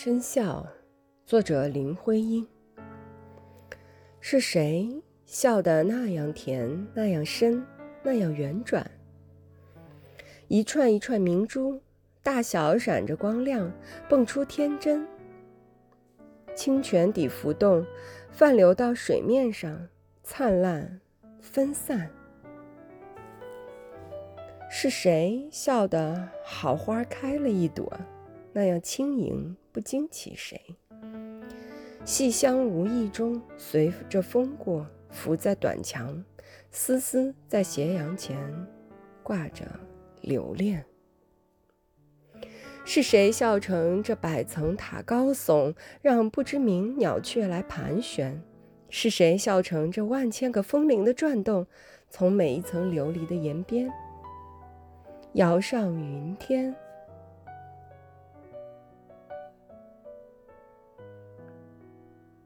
[0.00, 0.64] 生笑，
[1.26, 2.46] 作者林徽因。
[4.20, 7.66] 是谁笑得那样甜，那样深，
[8.04, 8.88] 那样圆转？
[10.46, 11.82] 一串一串明珠，
[12.22, 13.72] 大小闪着光亮，
[14.08, 15.04] 蹦出天真。
[16.54, 17.84] 清泉底浮动，
[18.30, 19.88] 泛流到水面上，
[20.22, 21.00] 灿烂
[21.40, 22.08] 分散。
[24.70, 27.92] 是谁笑得好花开了一朵？
[28.52, 30.60] 那样轻盈，不惊起谁。
[32.04, 36.24] 细香无意中随着风过，浮在短墙，
[36.72, 38.36] 丝丝在斜阳前
[39.22, 39.64] 挂着
[40.20, 40.84] 留恋。
[42.84, 45.72] 是谁笑成这百层塔高耸，
[46.02, 48.42] 让不知名鸟雀来盘旋？
[48.88, 51.64] 是谁笑成这万千个风铃的转动，
[52.10, 53.88] 从每一层琉璃的檐边
[55.34, 56.74] 摇上云天？